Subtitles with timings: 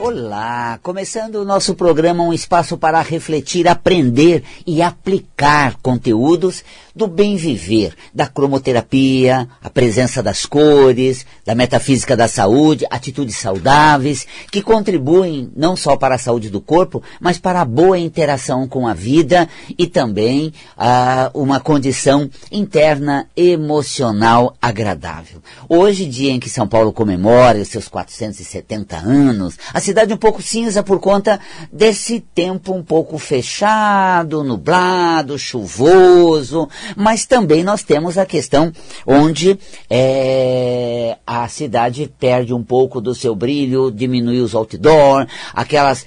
[0.00, 6.62] Olá, começando o nosso programa Um Espaço para Refletir, Aprender e Aplicar conteúdos
[6.94, 14.26] do bem viver, da cromoterapia, a presença das cores, da metafísica da saúde, atitudes saudáveis,
[14.50, 18.86] que contribuem não só para a saúde do corpo, mas para a boa interação com
[18.86, 25.40] a vida e também a uma condição interna emocional agradável.
[25.68, 30.42] Hoje, dia em que São Paulo comemora os seus 470 anos, a cidade um pouco
[30.42, 31.40] cinza por conta
[31.72, 38.70] desse tempo um pouco fechado, nublado, chuvoso, mas também nós temos a questão
[39.06, 46.04] onde é, a cidade perde um pouco do seu brilho, diminui os outdoor, aquelas uh,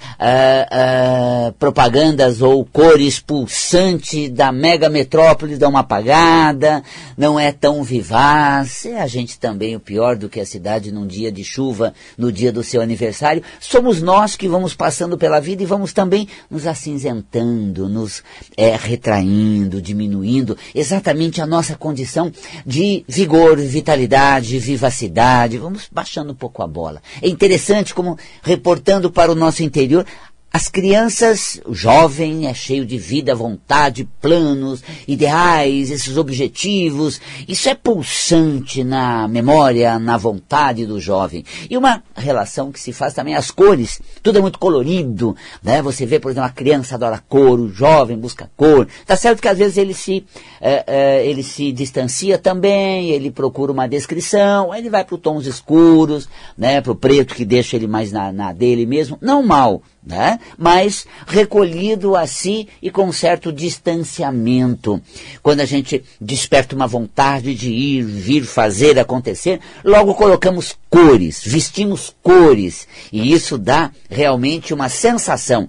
[1.48, 6.84] uh, propagandas ou cores pulsantes da mega metrópole dão uma apagada,
[7.16, 11.06] não é tão vivaz, é a gente também o pior do que a cidade num
[11.06, 15.62] dia de chuva, no dia do seu aniversário, somos nós que vamos passando pela vida
[15.62, 18.22] e vamos também nos acinzentando, nos
[18.54, 22.30] é, retraindo, diminuindo, exatamente a nossa condição
[22.66, 25.56] de vigor, vitalidade, vivacidade.
[25.56, 27.00] Vamos baixando um pouco a bola.
[27.22, 30.04] É interessante como, reportando para o nosso interior,
[30.52, 37.22] as crianças, o jovem é cheio de vida, vontade, planos, ideais, esses objetivos.
[37.48, 41.42] Isso é pulsante na memória, na vontade do jovem.
[41.70, 43.98] E uma relação que se faz também as cores.
[44.22, 45.80] Tudo é muito colorido, né?
[45.80, 48.86] Você vê, por exemplo, a criança adora cor, o jovem busca cor.
[49.06, 50.22] Tá certo que às vezes ele se,
[50.60, 56.28] é, é, ele se distancia também, ele procura uma descrição, ele vai para tons escuros,
[56.58, 56.82] né?
[56.82, 59.16] Para o preto que deixa ele mais na, na dele mesmo.
[59.18, 60.40] Não mal, né?
[60.58, 65.00] mas recolhido a si e com certo distanciamento.
[65.42, 72.14] Quando a gente desperta uma vontade de ir, vir, fazer, acontecer, logo colocamos cores, vestimos
[72.22, 75.68] cores, e isso dá realmente uma sensação,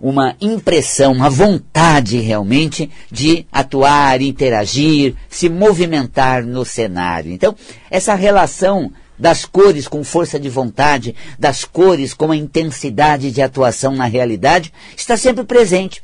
[0.00, 7.32] uma impressão, uma vontade realmente de atuar, interagir, se movimentar no cenário.
[7.32, 7.56] Então,
[7.90, 13.94] essa relação das cores com força de vontade, das cores com a intensidade de atuação
[13.94, 16.02] na realidade, está sempre presente.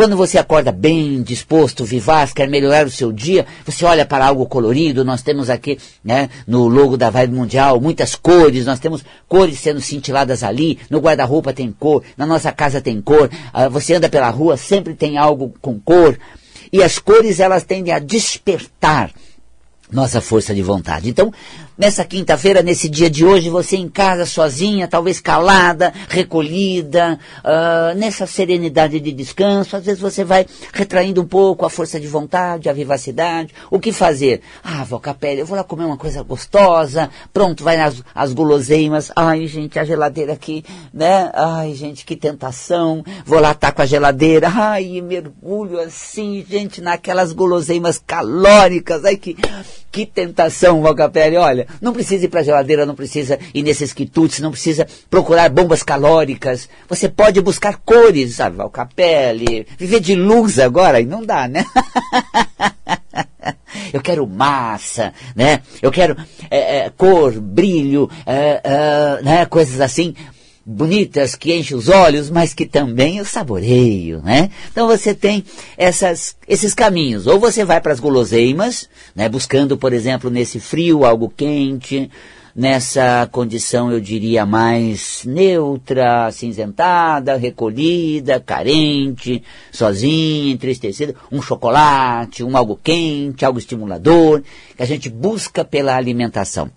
[0.00, 4.46] Quando você acorda bem, disposto, vivaz, quer melhorar o seu dia, você olha para algo
[4.46, 9.58] colorido, nós temos aqui, né, no logo da Vibe Mundial, muitas cores, nós temos cores
[9.58, 14.08] sendo cintiladas ali, no guarda-roupa tem cor, na nossa casa tem cor, uh, você anda
[14.08, 16.18] pela rua, sempre tem algo com cor,
[16.72, 19.10] e as cores elas tendem a despertar
[19.92, 21.10] nossa força de vontade.
[21.10, 21.32] Então,
[21.80, 28.26] nessa quinta-feira, nesse dia de hoje, você em casa sozinha, talvez calada, recolhida, uh, nessa
[28.26, 32.74] serenidade de descanso, às vezes você vai retraindo um pouco a força de vontade, a
[32.74, 33.54] vivacidade.
[33.70, 34.42] O que fazer?
[34.62, 39.10] Ah, vou capela, eu vou lá comer uma coisa gostosa, pronto, vai nas as guloseimas.
[39.16, 41.30] Ai, gente, a geladeira aqui, né?
[41.32, 43.02] Ai, gente, que tentação.
[43.24, 49.02] Vou lá tá com a geladeira, ai, mergulho assim, gente, naquelas guloseimas calóricas.
[49.06, 49.34] Ai, que,
[49.90, 51.36] que tentação, Valcapelli.
[51.36, 55.50] Olha, não precisa ir para a geladeira, não precisa ir nesses quitutes, não precisa procurar
[55.50, 56.68] bombas calóricas.
[56.88, 59.66] Você pode buscar cores, sabe, Valcapelli.
[59.78, 61.64] Viver de luz agora, e não dá, né?
[63.92, 65.62] Eu quero massa, né?
[65.82, 66.16] Eu quero
[66.50, 69.46] é, é, cor, brilho, é, é né?
[69.46, 70.14] Coisas assim
[70.64, 74.50] bonitas que enchem os olhos, mas que também eu saboreio, né?
[74.70, 75.44] Então você tem
[75.76, 77.26] essas, esses caminhos.
[77.26, 79.28] Ou você vai para as guloseimas, né?
[79.28, 82.10] Buscando, por exemplo, nesse frio algo quente,
[82.54, 89.42] nessa condição eu diria mais neutra, cinzentada, recolhida, carente,
[89.72, 94.42] sozinha, entristecida, um chocolate, um algo quente, algo estimulador,
[94.76, 96.70] que a gente busca pela alimentação.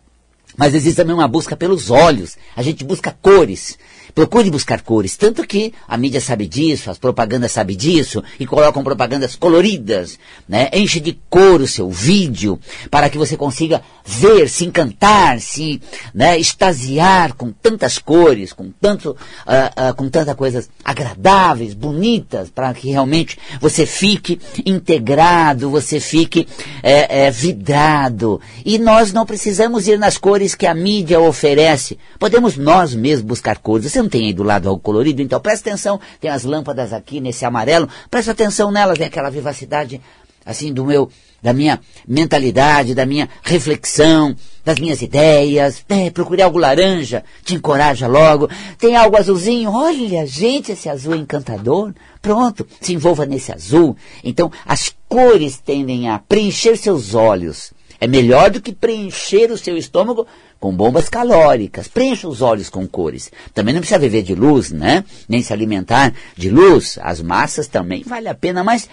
[0.56, 2.38] Mas existe também uma busca pelos olhos.
[2.56, 3.78] A gente busca cores.
[4.14, 5.18] Procure buscar cores.
[5.18, 10.70] Tanto que a mídia sabe disso, as propagandas sabem disso, e colocam propagandas coloridas, né?
[10.72, 12.60] Enche de cor o seu vídeo,
[12.92, 15.82] para que você consiga ver, se encantar, se
[16.14, 22.74] né, extasiar com tantas cores, com tanto, uh, uh, com tantas coisas agradáveis, bonitas, para
[22.74, 26.48] que realmente você fique integrado, você fique
[26.84, 28.40] é, é, vidrado.
[28.64, 31.98] E nós não precisamos ir nas cores que a mídia oferece.
[32.20, 33.92] Podemos nós mesmos buscar cores.
[33.92, 37.22] Você não tem aí do lado algo colorido, então presta atenção, tem as lâmpadas aqui
[37.22, 40.02] nesse amarelo, presta atenção nelas, tem aquela vivacidade
[40.46, 41.10] assim do meu,
[41.42, 45.84] da minha mentalidade, da minha reflexão, das minhas ideias.
[45.90, 48.50] É, procure algo laranja, te encoraja logo.
[48.78, 51.94] Tem algo azulzinho, olha, gente, esse azul é encantador.
[52.22, 53.96] Pronto, se envolva nesse azul.
[54.24, 57.74] Então, as cores tendem a preencher seus olhos.
[58.04, 60.28] É melhor do que preencher o seu estômago
[60.60, 61.88] com bombas calóricas.
[61.88, 63.32] Preencha os olhos com cores.
[63.54, 65.06] Também não precisa viver de luz, né?
[65.26, 67.00] Nem se alimentar de luz.
[67.02, 68.90] As massas também vale a pena, mas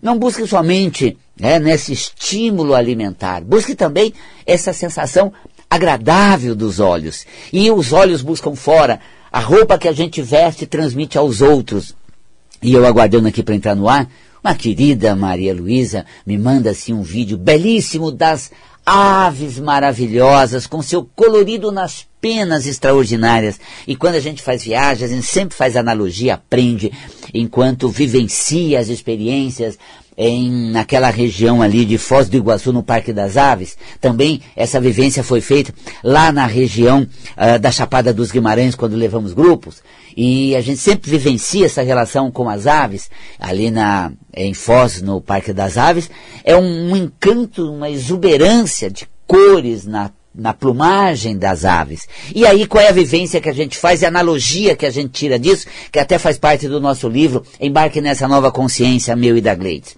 [0.00, 3.42] não busque somente né, nesse estímulo alimentar.
[3.42, 4.14] Busque também
[4.46, 5.32] essa sensação
[5.68, 7.26] agradável dos olhos.
[7.52, 9.00] E os olhos buscam fora.
[9.32, 11.96] A roupa que a gente veste transmite aos outros.
[12.62, 14.08] E eu aguardando aqui para entrar no ar,
[14.46, 18.52] uma querida Maria Luísa me manda assim um vídeo belíssimo das
[18.86, 23.58] aves maravilhosas, com seu colorido nas penas extraordinárias.
[23.88, 26.92] E quando a gente faz viagens, a gente sempre faz analogia, aprende,
[27.34, 29.76] enquanto vivencia as experiências
[30.16, 33.76] em naquela região ali de Foz do Iguaçu, no Parque das Aves.
[34.00, 39.32] Também essa vivência foi feita lá na região uh, da Chapada dos Guimarães, quando levamos
[39.34, 39.82] grupos.
[40.16, 45.20] E a gente sempre vivencia essa relação com as aves, ali na, em Foz, no
[45.20, 46.10] Parque das Aves.
[46.42, 52.06] É um, um encanto, uma exuberância de cores na na plumagem das aves.
[52.34, 54.90] E aí qual é a vivência que a gente faz e a analogia que a
[54.90, 59.36] gente tira disso, que até faz parte do nosso livro, Embarque nessa nova consciência, meu
[59.36, 59.96] e da Gleides.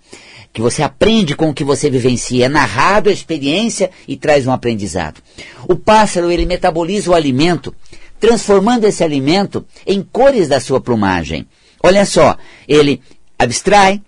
[0.52, 4.52] Que você aprende com o que você vivencia, é narrado a experiência e traz um
[4.52, 5.20] aprendizado.
[5.68, 7.74] O pássaro, ele metaboliza o alimento,
[8.18, 11.46] transformando esse alimento em cores da sua plumagem.
[11.82, 12.36] Olha só,
[12.66, 13.00] ele
[13.38, 14.02] abstrai,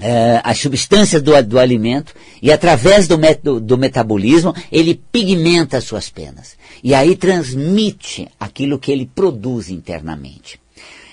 [0.00, 5.84] é, as substâncias do, do, alimento e através do, do, do, metabolismo ele pigmenta as
[5.84, 6.56] suas penas.
[6.82, 10.58] E aí transmite aquilo que ele produz internamente.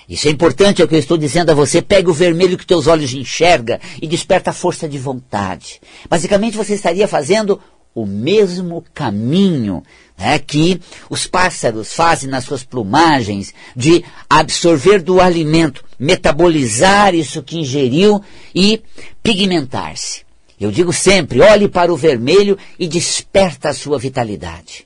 [0.07, 1.81] Isso é importante, é o que eu estou dizendo a você.
[1.81, 5.81] Pegue o vermelho que teus olhos enxerga e desperta a força de vontade.
[6.09, 7.59] Basicamente você estaria fazendo
[7.97, 9.83] o mesmo caminho
[10.15, 10.79] né, que
[11.09, 18.21] os pássaros fazem nas suas plumagens de absorver do alimento, metabolizar isso que ingeriu
[18.53, 18.83] e
[19.23, 20.21] pigmentar-se.
[20.61, 24.85] Eu digo sempre, olhe para o vermelho e desperta a sua vitalidade.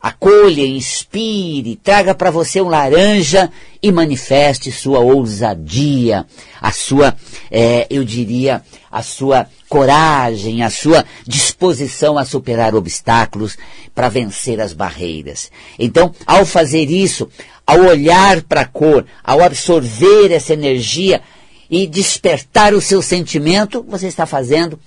[0.00, 3.50] Acolha, inspire, traga para você um laranja
[3.82, 6.26] e manifeste sua ousadia,
[6.60, 7.16] a sua,
[7.50, 8.62] é, eu diria,
[8.92, 13.56] a sua coragem, a sua disposição a superar obstáculos
[13.94, 15.50] para vencer as barreiras.
[15.78, 17.28] Então, ao fazer isso,
[17.66, 21.20] ao olhar para a cor, ao absorver essa energia
[21.68, 24.78] e despertar o seu sentimento, você está fazendo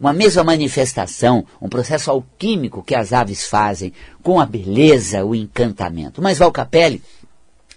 [0.00, 3.92] uma mesma manifestação, um processo alquímico que as aves fazem
[4.22, 6.22] com a beleza, o encantamento.
[6.22, 7.02] Mas Valcapelli,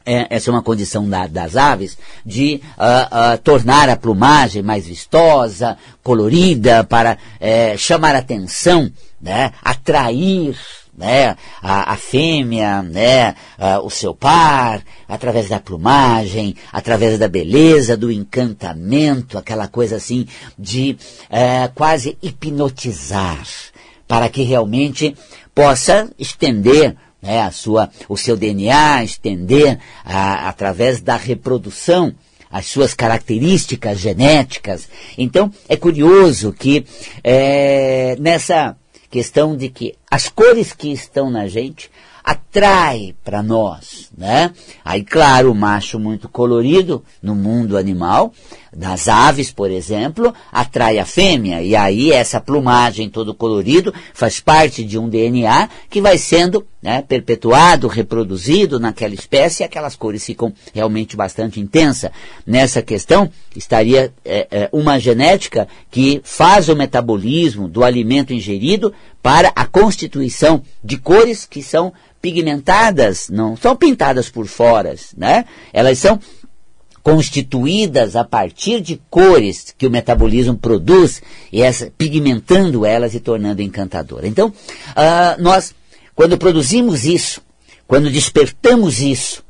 [0.06, 4.86] é, essa é uma condição da, das aves, de uh, uh, tornar a plumagem mais
[4.86, 8.92] vistosa, colorida, para uh, chamar atenção,
[9.22, 10.58] né, atrair
[10.96, 17.98] né, a, a fêmea, né, a, o seu par, através da plumagem, através da beleza,
[17.98, 20.28] do encantamento, aquela coisa assim
[20.58, 20.98] de
[21.30, 23.44] é, quase hipnotizar,
[24.08, 25.16] para que realmente
[25.56, 32.14] possa estender né, a sua, o seu DNA, estender a, através da reprodução
[32.52, 34.88] as suas características genéticas.
[35.18, 36.86] Então, é curioso que
[37.24, 38.78] é, nessa
[39.10, 41.90] questão de que as cores que estão na gente
[42.24, 44.54] atrai para nós, né?
[44.86, 48.32] Aí, claro, o macho muito colorido no mundo animal,
[48.76, 54.84] das aves, por exemplo, atrai a fêmea, e aí essa plumagem todo colorido faz parte
[54.84, 60.54] de um DNA que vai sendo né, perpetuado, reproduzido naquela espécie, e aquelas cores ficam
[60.74, 62.12] realmente bastante intensas.
[62.46, 69.52] Nessa questão, estaria é, é, uma genética que faz o metabolismo do alimento ingerido para
[69.56, 75.44] a constituição de cores que são pigmentadas, não são pintadas por fora, né?
[75.74, 76.20] Elas são
[77.04, 83.62] constituídas a partir de cores que o metabolismo produz, e essa, pigmentando elas e tornando
[83.62, 84.26] encantadora.
[84.26, 85.76] Então, uh, nós,
[86.16, 87.42] quando produzimos isso,
[87.86, 89.44] quando despertamos isso,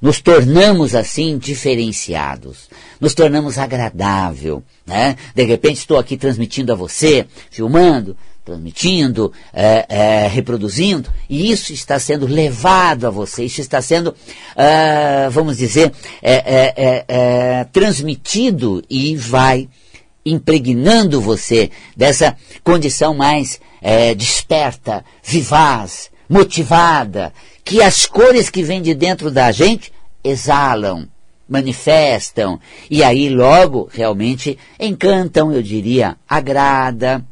[0.00, 2.68] nos tornamos assim diferenciados,
[3.00, 5.16] nos tornamos agradável, né?
[5.34, 8.16] De repente estou aqui transmitindo a você, filmando,
[8.50, 14.14] transmitindo, é, é, reproduzindo, e isso está sendo levado a você, isso está sendo,
[14.56, 19.68] é, vamos dizer, é, é, é, transmitido e vai
[20.26, 23.60] impregnando você dessa condição mais
[24.18, 27.32] desperta, vivaz, motivada,
[27.64, 29.90] que as cores que vêm de dentro da gente
[30.22, 31.08] exalam
[31.48, 37.24] manifestam e aí logo realmente encantam, eu diria, agrada,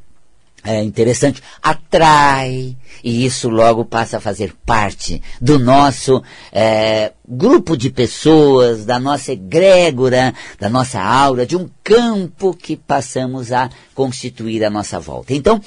[0.69, 6.23] é interessante, atrai, e isso logo passa a fazer parte do nosso
[6.53, 13.51] é, grupo de pessoas, da nossa egrégora, da nossa aura, de um campo que passamos
[13.51, 15.33] a constituir à nossa volta.
[15.33, 15.59] Então,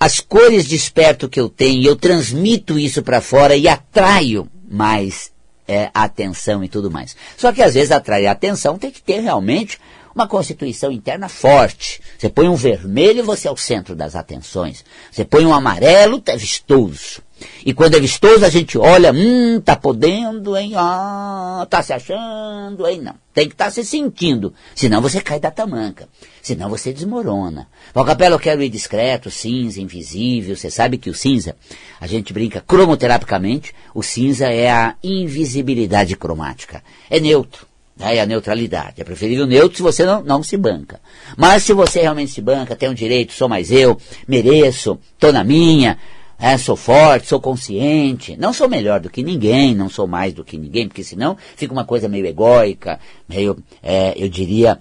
[0.00, 5.30] as cores despertam que eu tenho, eu transmito isso para fora e atraio mais
[5.68, 7.14] é, atenção e tudo mais.
[7.36, 9.78] Só que às vezes atrair atenção tem que ter realmente
[10.14, 12.00] uma constituição interna forte.
[12.18, 14.84] Você põe um vermelho, você é o centro das atenções.
[15.10, 17.22] Você põe um amarelo, é vistoso.
[17.64, 20.72] E quando é vistoso, a gente olha, hum, tá podendo, hein?
[20.76, 23.00] Ah, tá se achando, hein?
[23.00, 23.14] Não.
[23.34, 24.52] Tem que estar tá se sentindo.
[24.74, 26.08] Senão você cai da tamanca.
[26.40, 27.66] Senão você desmorona.
[27.94, 30.56] Val Capela, eu quero ir discreto, cinza, invisível.
[30.56, 31.56] Você sabe que o cinza,
[32.00, 36.82] a gente brinca cromoterapicamente, o cinza é a invisibilidade cromática.
[37.10, 37.71] É neutro.
[38.02, 39.00] É a neutralidade.
[39.00, 41.00] É preferível neutro se você não, não se banca.
[41.36, 45.44] Mas se você realmente se banca, tem um direito, sou mais eu, mereço, tô na
[45.44, 45.98] minha,
[46.38, 50.44] é, sou forte, sou consciente, não sou melhor do que ninguém, não sou mais do
[50.44, 54.76] que ninguém, porque senão fica uma coisa meio egóica, meio, é, eu diria,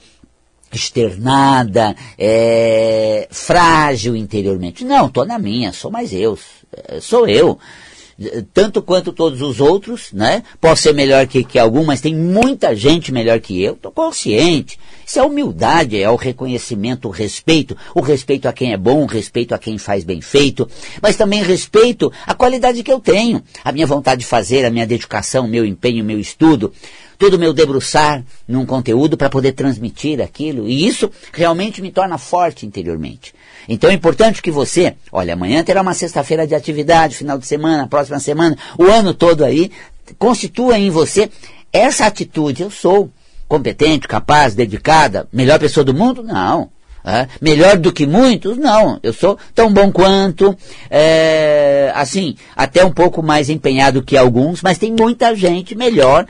[0.73, 4.83] externada, é, frágil interiormente.
[4.83, 6.37] Não, estou na minha, sou mais eu,
[6.87, 7.59] é, sou eu
[8.53, 10.43] tanto quanto todos os outros, né?
[10.59, 14.79] Posso ser melhor que, que algum, mas tem muita gente melhor que eu, estou consciente.
[15.05, 19.07] Isso é humildade, é o reconhecimento, o respeito, o respeito a quem é bom, o
[19.07, 20.69] respeito a quem faz bem feito,
[21.01, 24.87] mas também respeito a qualidade que eu tenho, a minha vontade de fazer, a minha
[24.87, 26.71] dedicação, meu empenho, meu estudo,
[27.17, 32.17] todo o meu debruçar num conteúdo para poder transmitir aquilo, e isso realmente me torna
[32.17, 33.33] forte interiormente.
[33.67, 37.87] Então é importante que você, olha, amanhã terá uma sexta-feira de atividade, final de semana,
[37.87, 39.71] próxima semana, o ano todo aí,
[40.17, 41.29] constitua em você
[41.71, 42.63] essa atitude.
[42.63, 43.09] Eu sou
[43.47, 46.23] competente, capaz, dedicada, melhor pessoa do mundo?
[46.23, 46.69] Não.
[47.03, 48.57] É, melhor do que muitos?
[48.57, 48.99] Não.
[49.01, 50.55] Eu sou tão bom quanto,
[50.89, 56.27] é, assim, até um pouco mais empenhado que alguns, mas tem muita gente melhor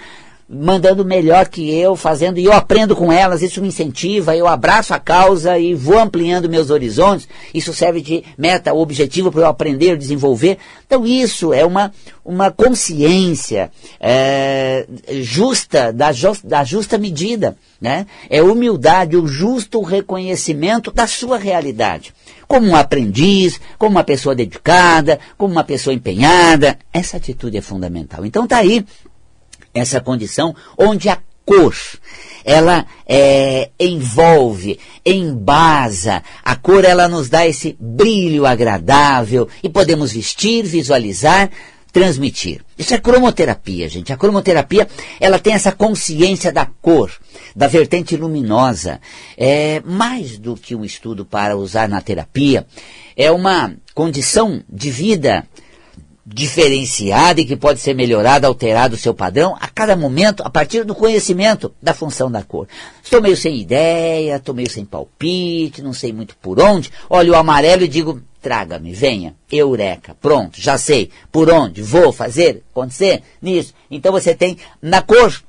[0.54, 4.94] mandando melhor que eu, fazendo, e eu aprendo com elas, isso me incentiva, eu abraço
[4.94, 9.98] a causa e vou ampliando meus horizontes, isso serve de meta, objetivo para eu aprender,
[9.98, 10.58] desenvolver.
[10.86, 11.94] Então isso é uma,
[12.26, 14.86] uma consciência é,
[15.22, 16.10] justa, da,
[16.44, 18.06] da justa medida, né?
[18.30, 22.14] É humildade, o justo reconhecimento da sua realidade.
[22.46, 28.26] Como um aprendiz, como uma pessoa dedicada, como uma pessoa empenhada, essa atitude é fundamental.
[28.26, 28.86] Então tá aí
[29.74, 31.76] essa condição onde a cor
[32.44, 40.64] ela é, envolve, embasa, a cor ela nos dá esse brilho agradável e podemos vestir,
[40.64, 41.50] visualizar,
[41.92, 42.62] transmitir.
[42.78, 44.14] Isso é cromoterapia, gente.
[44.14, 44.88] A cromoterapia,
[45.20, 47.12] ela tem essa consciência da cor,
[47.56, 49.00] da vertente luminosa.
[49.38, 52.66] É mais do que um estudo para usar na terapia,
[53.16, 55.46] é uma condição de vida
[56.34, 60.84] diferenciada e que pode ser melhorada, alterado o seu padrão a cada momento, a partir
[60.84, 62.68] do conhecimento da função da cor.
[63.04, 66.92] Estou meio sem ideia, estou meio sem palpite, não sei muito por onde.
[67.10, 72.64] Olho o amarelo e digo, traga-me, venha, eureka, pronto, já sei por onde vou fazer,
[72.72, 73.74] acontecer nisso.
[73.90, 75.42] Então você tem na cor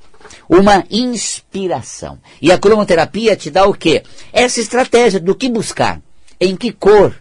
[0.49, 2.19] uma inspiração.
[2.41, 4.03] E a cromoterapia te dá o quê?
[4.33, 6.01] Essa estratégia do que buscar,
[6.41, 7.15] em que cor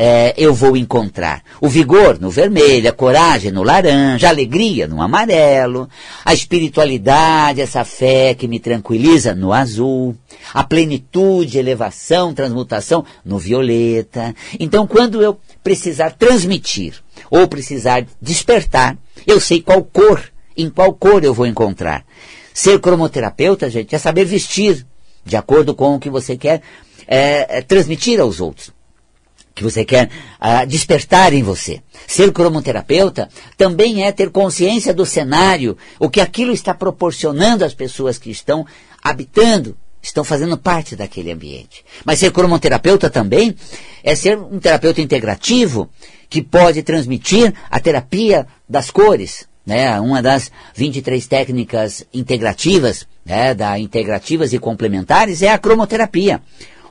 [0.00, 5.02] é, eu vou encontrar o vigor no vermelho, a coragem no laranja, a alegria no
[5.02, 5.88] amarelo,
[6.24, 10.14] a espiritualidade, essa fé que me tranquiliza no azul,
[10.54, 14.36] a plenitude, elevação, transmutação no violeta.
[14.60, 16.94] Então, quando eu precisar transmitir
[17.28, 20.22] ou precisar despertar, eu sei qual cor,
[20.56, 22.04] em qual cor eu vou encontrar.
[22.54, 24.86] Ser cromoterapeuta, gente, é saber vestir
[25.26, 26.62] de acordo com o que você quer
[27.08, 28.77] é, é, transmitir aos outros
[29.58, 30.08] que você quer
[30.40, 31.80] uh, despertar em você.
[32.06, 38.16] Ser cromoterapeuta também é ter consciência do cenário, o que aquilo está proporcionando às pessoas
[38.16, 38.64] que estão
[39.02, 41.84] habitando, estão fazendo parte daquele ambiente.
[42.04, 43.54] Mas ser cromoterapeuta também
[44.02, 45.90] é ser um terapeuta integrativo
[46.30, 49.98] que pode transmitir a terapia das cores, né?
[50.00, 53.54] Uma das 23 técnicas integrativas, né?
[53.54, 56.40] da integrativas e complementares é a cromoterapia,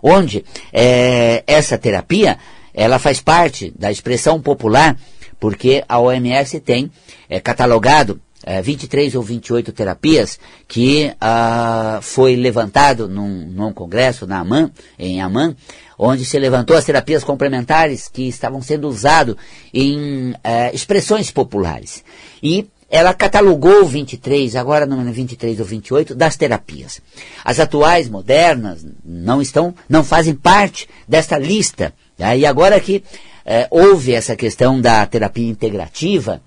[0.01, 2.37] onde é, essa terapia
[2.77, 4.95] ela faz parte da expressão popular,
[5.39, 6.91] porque a OMS tem
[7.27, 14.39] é, catalogado é, 23 ou 28 terapias que ah, foi levantado num, num congresso na
[14.39, 15.57] AMAN, em Amman,
[15.97, 19.35] onde se levantou as terapias complementares que estavam sendo usadas
[19.73, 22.03] em é, expressões populares.
[22.43, 27.01] E ela catalogou 23, agora número 23 ou 28, das terapias.
[27.43, 33.03] As atuais, modernas, não estão, não fazem parte desta lista e agora que
[33.45, 36.41] é, houve essa questão da terapia integrativa,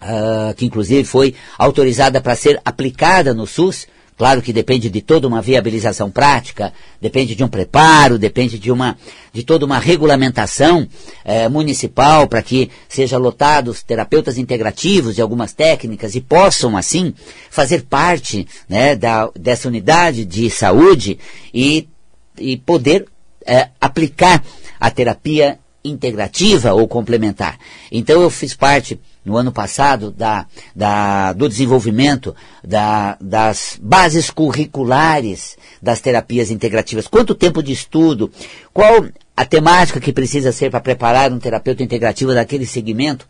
[0.00, 3.86] uh, que inclusive foi autorizada para ser aplicada no SUS,
[4.18, 8.98] Claro que depende de toda uma viabilização prática, depende de um preparo, depende de uma
[9.32, 10.88] de toda uma regulamentação
[11.24, 17.14] eh, municipal para que sejam lotados terapeutas integrativos de algumas técnicas e possam assim
[17.48, 21.16] fazer parte né, da, dessa unidade de saúde
[21.54, 21.88] e,
[22.36, 23.06] e poder
[23.46, 24.42] eh, aplicar
[24.78, 27.58] a terapia integrativa ou complementar.
[27.90, 35.56] Então eu fiz parte no ano passado da, da, do desenvolvimento da, das bases curriculares
[35.80, 37.06] das terapias integrativas.
[37.06, 38.30] Quanto tempo de estudo?
[38.72, 39.06] Qual
[39.36, 43.28] a temática que precisa ser para preparar um terapeuta integrativo daquele segmento?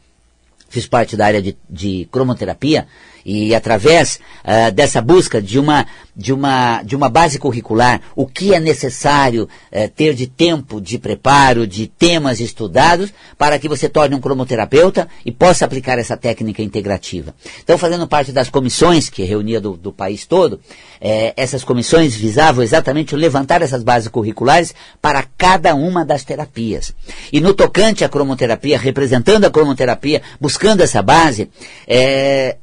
[0.69, 2.87] Fiz parte da área de, de cromoterapia
[3.31, 8.55] e através uh, dessa busca de uma, de, uma, de uma base curricular, o que
[8.55, 14.15] é necessário uh, ter de tempo de preparo, de temas estudados, para que você torne
[14.15, 17.35] um cromoterapeuta e possa aplicar essa técnica integrativa.
[17.63, 20.59] Então, fazendo parte das comissões que reunia do, do país todo,
[20.99, 26.95] eh, essas comissões visavam exatamente levantar essas bases curriculares para cada uma das terapias.
[27.31, 31.51] E no tocante à cromoterapia, representando a cromoterapia, buscando essa base,
[31.87, 32.57] é,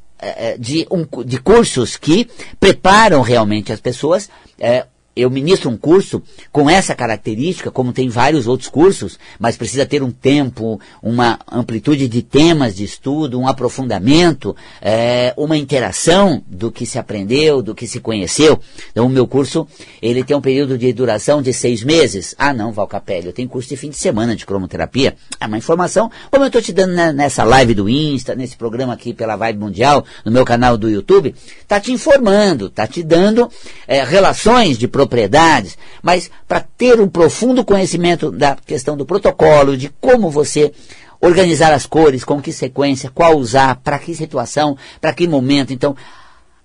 [0.58, 6.68] de, um, de cursos que preparam realmente as pessoas é, eu ministro um curso com
[6.68, 12.22] essa característica, como tem vários outros cursos, mas precisa ter um tempo, uma amplitude de
[12.22, 17.98] temas de estudo, um aprofundamento, é, uma interação do que se aprendeu, do que se
[17.98, 18.60] conheceu.
[18.90, 19.66] Então, o meu curso,
[20.02, 22.34] ele tem um período de duração de seis meses.
[22.38, 25.16] Ah, não, Valcapelli, eu tenho curso de fim de semana de cromoterapia.
[25.40, 29.14] É uma informação, como eu estou te dando nessa live do Insta, nesse programa aqui
[29.14, 33.50] pela Vibe Mundial, no meu canal do YouTube, está te informando, está te dando
[33.88, 39.88] é, relações de propriedades, mas para ter um profundo conhecimento da questão do protocolo, de
[40.00, 40.72] como você
[41.20, 45.72] organizar as cores, com que sequência, qual usar, para que situação, para que momento.
[45.72, 45.96] Então,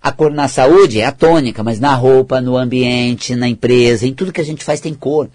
[0.02, 4.14] a cor na saúde é a tônica, mas na roupa, no ambiente, na empresa, em
[4.14, 5.30] tudo que a gente faz tem cor.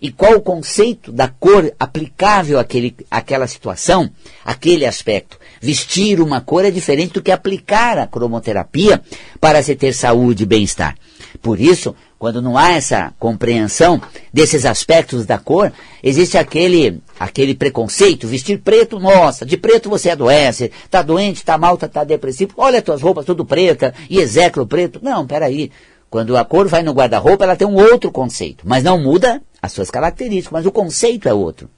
[0.00, 4.10] E qual o conceito da cor aplicável àquele, àquela situação,
[4.44, 5.38] aquele aspecto?
[5.60, 9.00] Vestir uma cor é diferente do que aplicar a cromoterapia
[9.40, 10.96] para se ter saúde e bem-estar.
[11.40, 14.00] Por isso, quando não há essa compreensão
[14.32, 20.70] desses aspectos da cor, existe aquele, aquele preconceito, vestir preto, nossa, de preto você adoece,
[20.84, 24.64] está doente, está mal, está tá depressivo, olha as tuas roupas tudo preta, e execro
[24.64, 25.00] preto.
[25.02, 25.72] Não, peraí.
[26.08, 29.72] Quando a cor vai no guarda-roupa, ela tem um outro conceito, mas não muda as
[29.72, 31.68] suas características, mas o conceito é outro.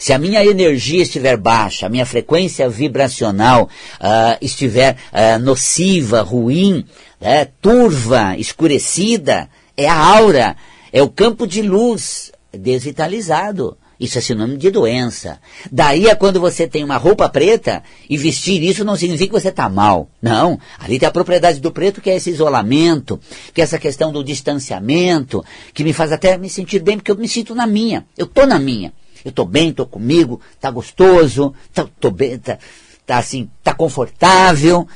[0.00, 6.84] Se a minha energia estiver baixa, a minha frequência vibracional uh, estiver uh, nociva, ruim,
[7.20, 10.56] uh, turva, escurecida, é a aura,
[10.92, 13.76] é o campo de luz desvitalizado.
[13.98, 15.38] Isso é sinônimo de doença.
[15.70, 19.48] Daí é quando você tem uma roupa preta e vestir isso não significa que você
[19.48, 20.08] está mal.
[20.20, 20.58] Não.
[20.78, 23.20] Ali tem a propriedade do preto que é esse isolamento,
[23.54, 27.16] que é essa questão do distanciamento, que me faz até me sentir bem, porque eu
[27.16, 28.04] me sinto na minha.
[28.18, 28.92] Eu estou na minha
[29.24, 32.58] eu estou bem, estou comigo, está gostoso, tá, tô bem, tá,
[33.06, 34.86] tá assim, tá confortável.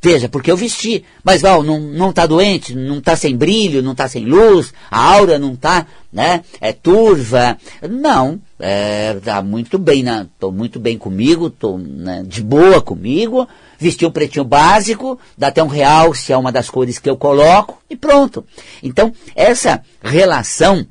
[0.00, 1.04] Veja, porque eu vesti.
[1.24, 4.98] Mas Val, não, não tá doente, não está sem brilho, não está sem luz, a
[4.98, 6.42] aura não está, né?
[6.60, 7.58] É turva.
[7.82, 10.26] Não, é, tá muito bem, né?
[10.38, 13.48] Tô muito bem comigo, tô né, de boa comigo.
[13.78, 17.16] Vesti um pretinho básico, dá até um real se é uma das cores que eu
[17.16, 18.44] coloco e pronto.
[18.82, 20.86] Então, essa relação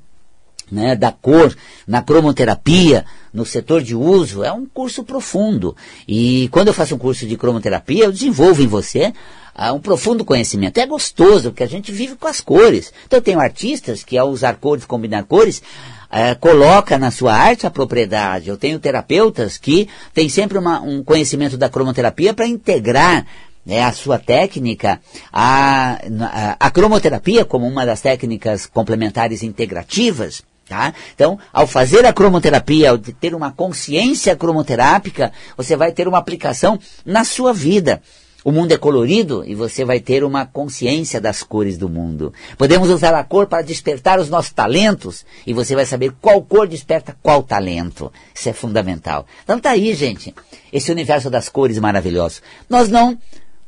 [0.71, 1.55] né, da cor
[1.87, 3.05] na cromoterapia,
[3.37, 5.77] no setor de uso, é um curso profundo.
[6.07, 9.13] E quando eu faço um curso de cromoterapia, eu desenvolvo em você
[9.55, 10.79] uh, um profundo conhecimento.
[10.79, 12.91] É gostoso, porque a gente vive com as cores.
[13.05, 15.61] Então eu tenho artistas que ao usar cores, combinar cores,
[16.09, 18.49] uh, coloca na sua arte a propriedade.
[18.49, 23.23] Eu tenho terapeutas que têm sempre uma, um conhecimento da cromoterapia para integrar
[23.63, 24.99] né, a sua técnica,
[25.31, 30.93] a, a, a cromoterapia como uma das técnicas complementares integrativas, Tá?
[31.15, 36.77] Então, ao fazer a cromoterapia, ao ter uma consciência cromoterápica, você vai ter uma aplicação
[37.05, 38.01] na sua vida.
[38.43, 42.33] O mundo é colorido e você vai ter uma consciência das cores do mundo.
[42.57, 46.67] Podemos usar a cor para despertar os nossos talentos e você vai saber qual cor
[46.67, 48.11] desperta qual talento.
[48.33, 49.25] Isso é fundamental.
[49.43, 50.33] Então tá aí, gente.
[50.71, 52.41] Esse universo das cores maravilhoso.
[52.69, 53.17] Nós não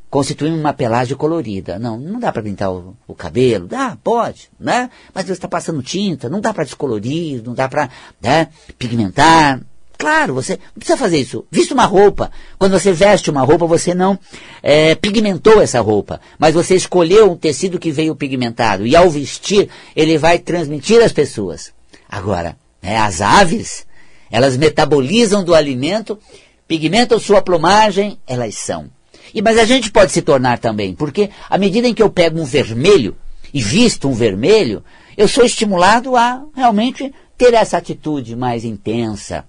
[0.09, 1.77] constituindo uma pelagem colorida.
[1.77, 3.67] Não, não dá para pintar o, o, cabelo.
[3.67, 4.89] Dá, pode, né?
[5.13, 7.89] Mas você está passando tinta, não dá para descolorir, não dá para
[8.21, 9.61] né, pigmentar.
[9.97, 11.45] Claro, você não precisa fazer isso.
[11.51, 12.31] Vista uma roupa.
[12.57, 14.17] Quando você veste uma roupa, você não
[14.63, 18.87] é, pigmentou essa roupa, mas você escolheu um tecido que veio pigmentado.
[18.87, 21.73] E ao vestir, ele vai transmitir às pessoas.
[22.07, 23.85] Agora, né, as aves,
[24.31, 26.17] elas metabolizam do alimento,
[26.65, 28.89] pigmentam sua plumagem, elas são
[29.33, 32.39] E, mas a gente pode se tornar também, porque à medida em que eu pego
[32.39, 33.15] um vermelho
[33.53, 34.83] e visto um vermelho,
[35.17, 39.45] eu sou estimulado a realmente ter essa atitude mais intensa,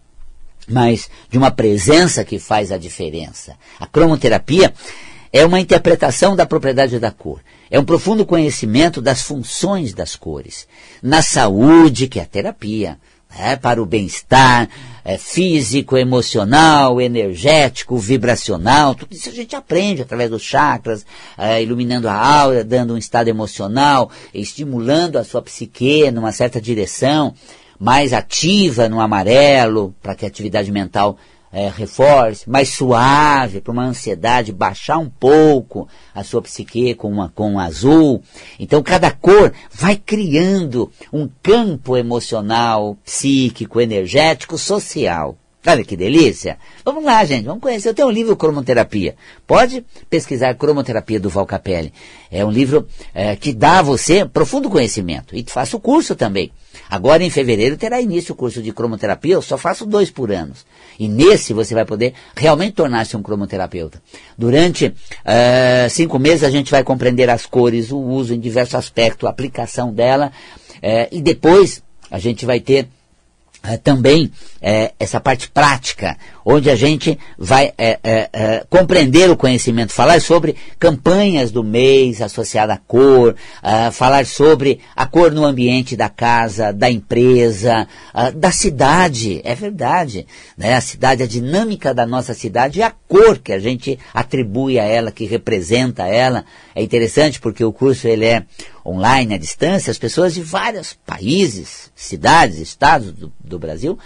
[0.69, 3.57] mais de uma presença que faz a diferença.
[3.79, 4.73] A cromoterapia
[5.33, 7.40] é uma interpretação da propriedade da cor.
[7.71, 10.66] É um profundo conhecimento das funções das cores.
[11.03, 12.99] Na saúde, que é a terapia,
[13.37, 14.69] né, para o bem-estar
[15.05, 21.05] é, físico, emocional, energético, vibracional, tudo isso a gente aprende através dos chakras,
[21.37, 27.35] é, iluminando a aura, dando um estado emocional, estimulando a sua psique numa certa direção,
[27.79, 31.16] mais ativa no amarelo, para que a atividade mental
[31.52, 37.28] é, reforce, mais suave, para uma ansiedade baixar um pouco a sua psique com, uma,
[37.28, 38.22] com um azul.
[38.58, 45.36] Então, cada cor vai criando um campo emocional, psíquico, energético, social.
[45.66, 46.57] Olha que delícia!
[46.83, 47.90] Vamos lá, gente, vamos conhecer.
[47.90, 49.14] Eu tenho um livro Cromoterapia.
[49.46, 51.92] Pode pesquisar Cromoterapia do Val Capelli.
[52.31, 55.37] É um livro é, que dá a você profundo conhecimento.
[55.37, 56.51] E faço o curso também.
[56.88, 59.35] Agora, em fevereiro, terá início o curso de cromoterapia.
[59.35, 60.55] Eu só faço dois por ano.
[60.99, 64.03] E nesse você vai poder realmente tornar-se um cromoterapeuta.
[64.38, 69.27] Durante uh, cinco meses a gente vai compreender as cores, o uso em diversos aspectos,
[69.27, 70.33] a aplicação dela.
[70.77, 72.88] Uh, e depois a gente vai ter
[73.62, 74.31] é, também
[74.62, 81.51] é, essa parte prática, onde a gente vai é, compreender o conhecimento, falar sobre campanhas
[81.51, 83.37] do mês associada à cor,
[83.92, 87.87] falar sobre a cor no ambiente da casa, da empresa,
[88.35, 90.27] da cidade, é verdade.
[90.57, 90.75] Né?
[90.75, 94.85] A cidade, a dinâmica da nossa cidade e a cor que a gente atribui a
[94.85, 96.44] ela, que representa ela.
[96.75, 98.44] É interessante porque o curso ele é
[98.85, 103.99] online, à distância, as pessoas de vários países, cidades, estados do, do Brasil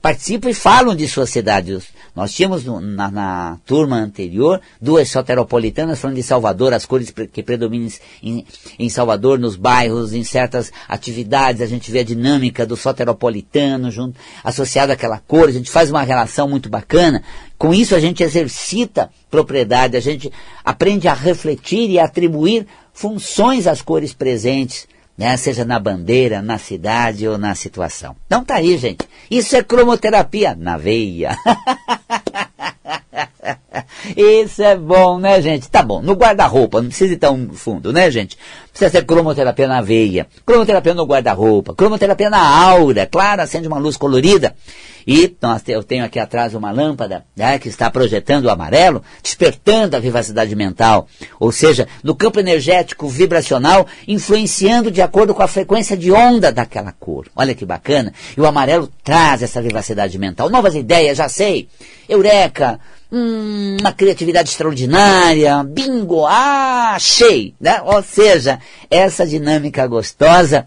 [0.00, 1.84] participam e falam de suas cidades.
[2.14, 7.88] Nós tínhamos na, na, turma anterior duas soteropolitanas falando de Salvador, as cores que predominam
[8.22, 8.44] em,
[8.78, 14.18] em, Salvador, nos bairros, em certas atividades, a gente vê a dinâmica do soteropolitano junto,
[14.44, 17.22] associado àquela cor, a gente faz uma relação muito bacana.
[17.56, 20.30] Com isso a gente exercita propriedade, a gente
[20.62, 25.34] aprende a refletir e a atribuir funções às cores presentes, né?
[25.38, 28.14] seja na bandeira, na cidade ou na situação.
[28.26, 29.08] Então tá aí, gente.
[29.30, 31.36] Isso é cromoterapia na veia.
[34.16, 35.68] Isso é bom, né, gente?
[35.68, 38.36] Tá bom, no guarda-roupa, não precisa ir tão fundo, né, gente?
[38.70, 43.96] Precisa ser cromoterapia na veia, cromoterapia no guarda-roupa, cromoterapia na aura, claro, acende uma luz
[43.96, 44.54] colorida.
[45.06, 49.96] E nós, eu tenho aqui atrás uma lâmpada né, que está projetando o amarelo, despertando
[49.96, 51.08] a vivacidade mental.
[51.38, 56.92] Ou seja, no campo energético vibracional, influenciando de acordo com a frequência de onda daquela
[56.92, 57.26] cor.
[57.34, 58.12] Olha que bacana.
[58.36, 60.48] E o amarelo traz essa vivacidade mental.
[60.48, 61.68] Novas ideias, já sei.
[62.08, 62.78] Eureka!
[63.14, 67.82] Hum, uma criatividade extraordinária, bingo, ah, achei, né?
[67.82, 68.58] Ou seja,
[68.90, 70.66] essa dinâmica gostosa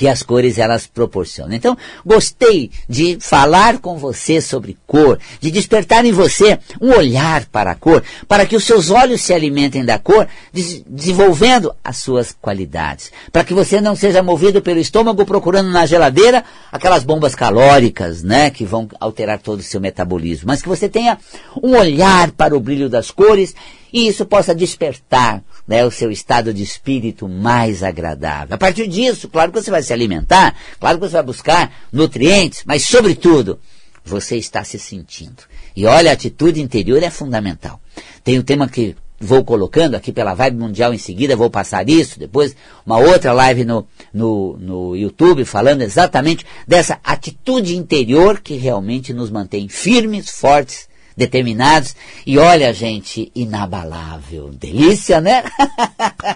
[0.00, 1.52] que as cores elas proporcionam.
[1.52, 7.72] Então, gostei de falar com você sobre cor, de despertar em você um olhar para
[7.72, 12.34] a cor, para que os seus olhos se alimentem da cor, des desenvolvendo as suas
[12.40, 18.22] qualidades, para que você não seja movido pelo estômago procurando na geladeira aquelas bombas calóricas,
[18.22, 21.18] né, que vão alterar todo o seu metabolismo, mas que você tenha
[21.62, 23.54] um olhar para o brilho das cores
[23.92, 28.54] e isso possa despertar né, o seu estado de espírito mais agradável.
[28.54, 32.62] A partir disso, claro que você vai se alimentar, claro que você vai buscar nutrientes,
[32.66, 33.58] mas, sobretudo,
[34.04, 35.42] você está se sentindo.
[35.76, 37.80] E olha, a atitude interior é fundamental.
[38.24, 42.18] Tem um tema que vou colocando aqui pela Vibe Mundial em seguida, vou passar isso,
[42.18, 49.12] depois uma outra live no, no, no YouTube falando exatamente dessa atitude interior que realmente
[49.12, 50.88] nos mantém firmes, fortes
[51.20, 51.94] determinados.
[52.26, 54.48] E olha, gente, inabalável.
[54.48, 55.44] Delícia, né?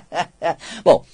[0.84, 1.04] Bom,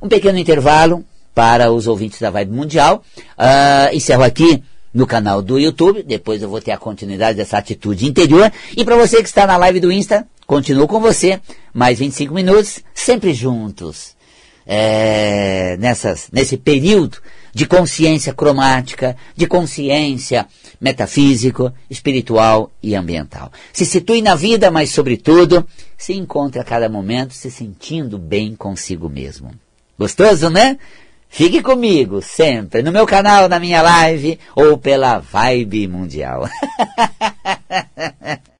[0.00, 1.04] um pequeno intervalo
[1.34, 3.04] para os ouvintes da Vibe Mundial.
[3.38, 6.02] Uh, encerro aqui no canal do YouTube.
[6.02, 8.50] Depois eu vou ter a continuidade dessa atitude interior.
[8.76, 11.38] E para você que está na live do Insta, continuo com você.
[11.72, 14.18] Mais 25 minutos, sempre juntos.
[14.66, 17.18] É, nessas, nesse período
[17.52, 20.46] de consciência cromática, de consciência
[20.80, 23.52] metafísico, espiritual e ambiental.
[23.72, 29.08] Se situe na vida, mas, sobretudo, se encontre a cada momento se sentindo bem consigo
[29.08, 29.50] mesmo.
[29.98, 30.78] Gostoso, né?
[31.28, 36.48] Fique comigo sempre no meu canal, na minha live ou pela Vibe Mundial.